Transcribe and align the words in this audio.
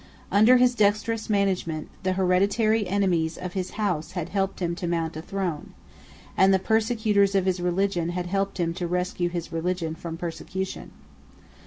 Under 0.31 0.57
his 0.57 0.73
dexterous 0.73 1.29
management 1.29 1.87
the 2.01 2.13
hereditary 2.13 2.87
enemies 2.87 3.37
of 3.37 3.53
his 3.53 3.69
house 3.77 4.13
had 4.13 4.29
helped 4.29 4.59
him 4.59 4.73
to 4.77 4.87
mount 4.87 5.15
a 5.15 5.21
throne; 5.21 5.75
and 6.35 6.51
the 6.51 6.57
persecutors 6.57 7.35
of 7.35 7.45
his 7.45 7.59
religion 7.59 8.09
had 8.09 8.25
helped 8.25 8.59
him 8.59 8.73
to 8.73 8.87
rescue 8.87 9.29
his 9.29 9.51
religion 9.53 9.93
from 9.93 10.17
persecution. 10.17 10.89